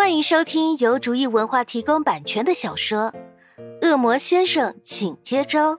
[0.00, 3.12] 欢迎收听由竹意文化提供版权的小说
[3.86, 5.74] 《恶魔先生，请接招》，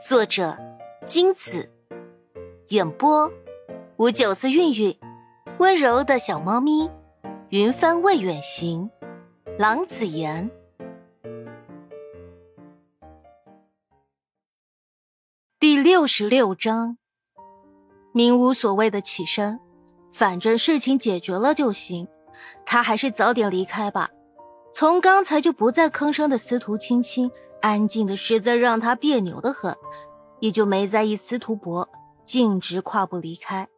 [0.00, 0.56] 作者
[1.04, 1.70] 金子，
[2.68, 3.30] 演播
[3.98, 4.98] 五九四韵韵，
[5.58, 6.90] 温柔的小猫咪，
[7.50, 8.90] 云帆未远行，
[9.58, 10.50] 郎子言。
[15.60, 16.96] 第六十六章，
[18.14, 19.60] 明无所谓的起身，
[20.10, 22.08] 反正事情解决了就行。
[22.64, 24.10] 他还是早点离开吧。
[24.72, 27.30] 从刚才就不再吭声的司徒青青，
[27.60, 29.74] 安静的实在让他别扭的很，
[30.40, 31.88] 也就没在意司徒博，
[32.24, 33.68] 径直跨步离开。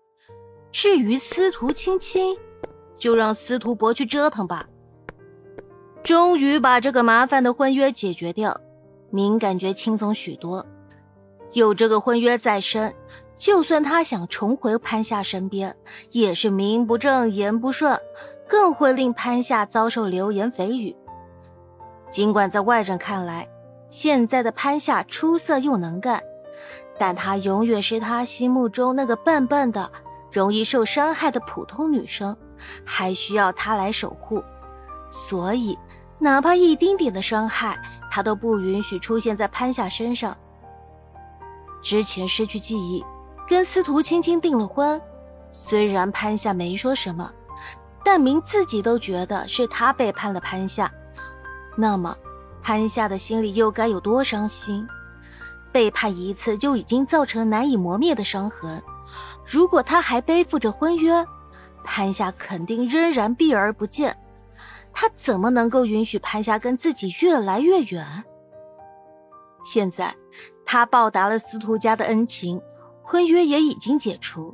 [0.72, 2.36] 至于司徒青青，
[2.96, 4.66] 就让司徒博去折腾吧。
[6.02, 8.58] 终于把这个麻烦的婚约解决掉，
[9.10, 10.64] 明感觉轻松许多。
[11.52, 12.94] 有这个婚约在身。
[13.38, 15.76] 就算他想重回潘夏身边，
[16.10, 18.00] 也是名不正言不顺，
[18.48, 20.96] 更会令潘夏遭受流言蜚语。
[22.10, 23.48] 尽管在外人看来，
[23.88, 26.22] 现在的潘夏出色又能干，
[26.98, 29.90] 但她永远是他心目中那个笨笨的、
[30.30, 32.36] 容易受伤害的普通女生，
[32.84, 34.42] 还需要他来守护。
[35.10, 35.78] 所以，
[36.18, 37.78] 哪怕一丁点的伤害，
[38.10, 40.36] 他都不允许出现在潘夏身上。
[41.82, 43.04] 之前失去记忆。
[43.48, 45.00] 跟司徒青青订了婚，
[45.52, 47.30] 虽然潘夏没说什么，
[48.06, 50.88] 但明自己都觉得是他背叛了潘夏。
[51.76, 52.16] 那么，
[52.62, 54.86] 潘夏的心里又该有多伤心？
[55.72, 58.80] 背叛一次就已经造成难以磨灭的伤痕，
[59.44, 61.26] 如果他还背负着婚约，
[61.82, 64.16] 潘夏肯定仍然避而不见。
[64.92, 68.22] 他怎么能够允许潘夏跟自己越来越远？
[69.64, 70.14] 现在，
[70.64, 72.62] 他报答了司徒家的恩情。
[73.02, 74.52] 婚约也已经解除，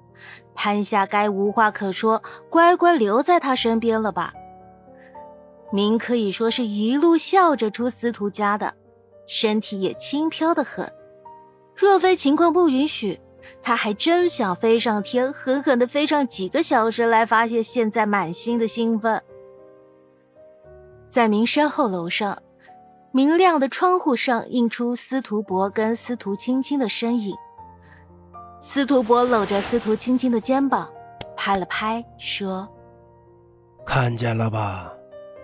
[0.54, 4.32] 潘夏该无话可说，乖乖留在他身边了吧？
[5.72, 8.74] 明可以说是一路笑着出司徒家的，
[9.26, 10.92] 身体也轻飘的很。
[11.74, 13.18] 若非情况不允许，
[13.62, 19.20] 他还真想飞上天，狠狠的飞上几个小时来发泄现在满心的兴奋。
[21.08, 22.42] 在明山后楼上，
[23.10, 27.34] 明亮的窗户上映出司徒博跟司徒青青的身影。
[28.64, 30.88] 司徒博搂着司徒青青的肩膀，
[31.36, 32.66] 拍了拍，说
[33.84, 34.88] ：“看见了吧，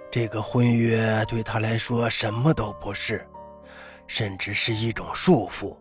[0.09, 3.29] 这个婚约对他来说什么都不是，
[4.07, 5.77] 甚至是一种束缚。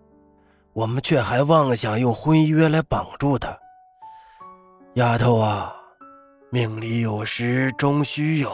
[0.74, 3.56] 我们却还妄想用婚约来绑住他。
[4.96, 5.76] 丫头啊，
[6.50, 8.52] 命里有时终须有，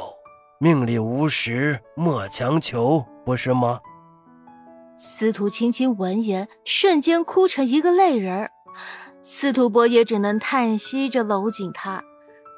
[0.59, 3.79] 命里无时莫强求，不是吗？”
[4.99, 8.51] 司徒青青闻言，瞬间哭成一个泪人儿。
[9.21, 12.03] 司徒博也只能叹息着搂紧他，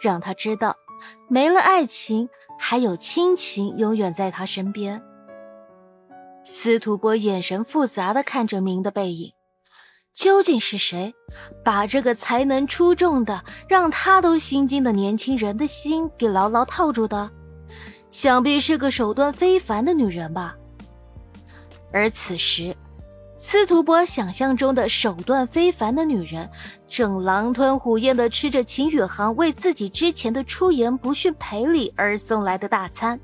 [0.01, 0.75] 让他知道，
[1.27, 2.27] 没了爱情，
[2.57, 5.01] 还有亲情永远在他身边。
[6.43, 9.33] 司徒博眼神复杂的看着明的背影，
[10.13, 11.13] 究竟是谁
[11.63, 17.29] 把这个才能出众的、让他都心惊的年轻人的心给牢牢套住的？
[18.09, 20.55] 想必是个手段非凡的女人吧。
[21.91, 22.75] 而此时。
[23.37, 26.49] 司徒博想象中的手段非凡的女人，
[26.87, 33.19] 正狼吞虎咽地吃着秦宇航为自己之前的出言不逊赔礼而送来的大餐，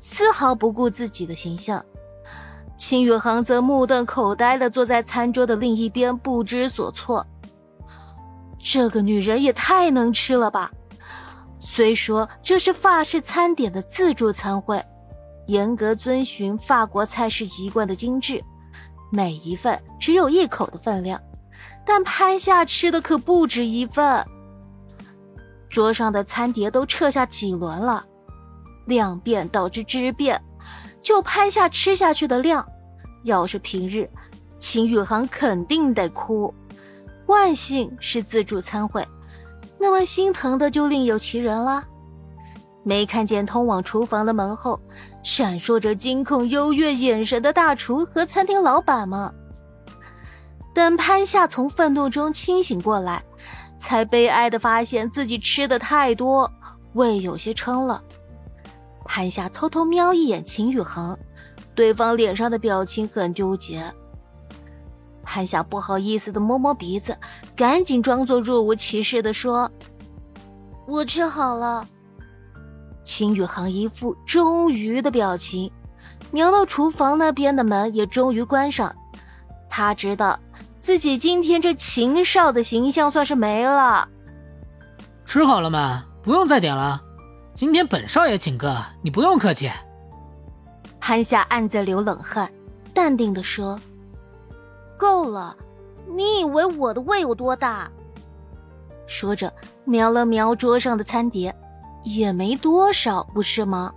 [0.00, 1.84] 丝毫不顾自己的形象。
[2.76, 7.26] 秦宇航则目瞪口呆地坐在餐桌的另一边，不知所措。
[8.56, 10.70] 这个女人也太能吃了吧！
[11.58, 14.82] 虽说这是法式餐点的自助餐会，
[15.48, 18.42] 严格遵循法国菜式一贯的精致。
[19.10, 21.20] 每一份只有一口的分量，
[21.84, 24.24] 但潘夏吃的可不止一份。
[25.68, 28.04] 桌上的餐碟都撤下几轮了，
[28.86, 30.40] 量变导致质变，
[31.02, 32.66] 就潘夏吃下去的量，
[33.24, 34.08] 要是平日，
[34.58, 36.52] 秦宇航肯定得哭。
[37.26, 39.06] 万幸是自助餐会，
[39.78, 41.84] 那么心疼的就另有其人了。
[42.82, 44.80] 没看见通往厨房的门后
[45.22, 49.32] 闪烁着惊恐优越眼神的大厨和餐厅老板吗？
[50.72, 53.22] 等潘夏从愤怒中清醒过来，
[53.78, 56.50] 才悲哀的发现自己吃的太多，
[56.94, 58.02] 胃有些撑了。
[59.04, 61.18] 潘夏偷偷瞄一眼秦宇恒，
[61.74, 63.92] 对方脸上的表情很纠结。
[65.22, 67.16] 潘夏不好意思的摸摸鼻子，
[67.54, 69.70] 赶紧装作若无其事的说
[70.88, 71.86] ：“我吃好了。”
[73.02, 75.70] 秦宇航一副终于的表情，
[76.30, 78.94] 瞄到厨房那边的门也终于关上。
[79.68, 80.38] 他知道
[80.78, 84.08] 自己今天这秦少的形象算是没了。
[85.24, 86.04] 吃好了吗？
[86.22, 87.00] 不用再点了。
[87.54, 89.70] 今天本少爷请客，你不用客气。
[90.98, 92.50] 潘夏暗自流冷汗，
[92.92, 93.78] 淡定的说
[94.98, 95.56] ：“够了，
[96.06, 97.90] 你以为我的胃有多大？”
[99.06, 99.52] 说着，
[99.84, 101.54] 瞄了瞄桌上的餐碟，
[102.02, 103.92] 也没多少，不是吗？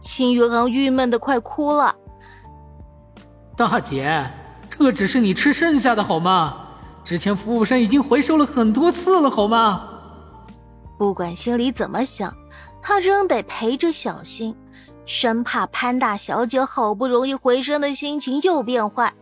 [0.00, 1.94] 秦宇昂郁闷的快哭了。
[3.56, 4.30] 大姐，
[4.70, 6.62] 这只是你吃剩下的好吗？
[7.02, 9.88] 之前服务生已经回收了很多次了，好吗？
[10.98, 12.34] 不管心里怎么想，
[12.82, 14.56] 他仍得陪着小心，
[15.04, 19.12] 生怕潘大小姐好不容易回升的心情又变坏。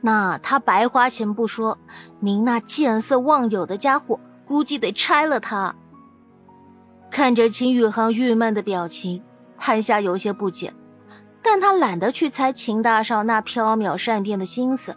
[0.00, 1.78] 那他白花钱不说，
[2.20, 5.74] 您那见色忘友的家伙估计得拆了他。
[7.14, 9.22] 看着秦宇航郁闷的表情，
[9.56, 10.74] 潘夏有些不解。
[11.40, 14.96] 但他懒得去猜秦大少那飘渺善变的心思。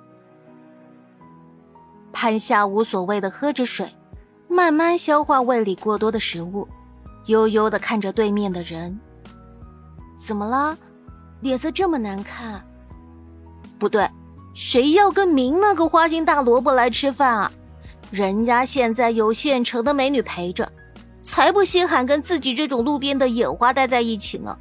[2.12, 3.96] 潘夏无所谓的喝着水，
[4.48, 6.68] 慢慢消化胃里过多的食物，
[7.28, 9.00] 悠悠的看着对面的人。
[10.18, 10.75] 怎么了？
[11.42, 12.66] 脸色这么难看？
[13.78, 14.10] 不对，
[14.56, 17.52] 谁要跟明那个花心大萝卜来吃饭啊？
[18.10, 20.67] 人家现在有现成的美女陪着，
[21.27, 24.57] 才不稀罕跟自己这种路边的野花待在一起呢。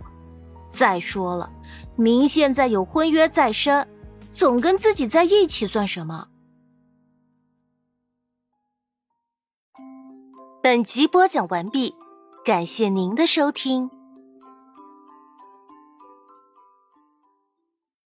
[0.68, 1.48] 再说了。
[1.94, 3.86] 明现在有婚约在身，
[4.34, 6.26] 总跟自己在一起算什么？
[10.60, 11.94] 本集播讲完毕，
[12.44, 13.95] 感谢您的收听。